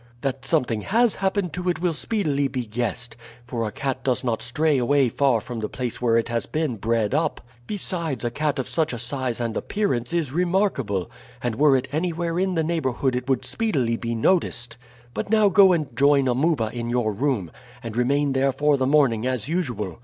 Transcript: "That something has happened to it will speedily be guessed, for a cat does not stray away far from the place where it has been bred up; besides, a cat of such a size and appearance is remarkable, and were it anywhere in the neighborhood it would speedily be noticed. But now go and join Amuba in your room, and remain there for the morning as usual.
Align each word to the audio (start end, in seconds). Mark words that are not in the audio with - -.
"That 0.21 0.45
something 0.45 0.81
has 0.81 1.13
happened 1.13 1.53
to 1.53 1.69
it 1.69 1.79
will 1.79 1.93
speedily 1.93 2.47
be 2.47 2.65
guessed, 2.65 3.15
for 3.45 3.67
a 3.67 3.71
cat 3.71 4.03
does 4.03 4.23
not 4.23 4.41
stray 4.41 4.79
away 4.79 5.09
far 5.09 5.39
from 5.39 5.59
the 5.59 5.69
place 5.69 6.01
where 6.01 6.17
it 6.17 6.27
has 6.27 6.47
been 6.47 6.77
bred 6.77 7.13
up; 7.13 7.39
besides, 7.67 8.25
a 8.25 8.31
cat 8.31 8.57
of 8.57 8.67
such 8.67 8.93
a 8.93 8.97
size 8.97 9.39
and 9.39 9.55
appearance 9.55 10.11
is 10.11 10.31
remarkable, 10.31 11.11
and 11.39 11.53
were 11.53 11.75
it 11.77 11.87
anywhere 11.91 12.39
in 12.39 12.55
the 12.55 12.63
neighborhood 12.63 13.15
it 13.15 13.29
would 13.29 13.45
speedily 13.45 13.95
be 13.95 14.15
noticed. 14.15 14.75
But 15.13 15.29
now 15.29 15.49
go 15.49 15.71
and 15.71 15.95
join 15.95 16.27
Amuba 16.27 16.71
in 16.73 16.89
your 16.89 17.13
room, 17.13 17.51
and 17.83 17.95
remain 17.95 18.33
there 18.33 18.51
for 18.51 18.77
the 18.77 18.87
morning 18.87 19.27
as 19.27 19.47
usual. 19.49 19.99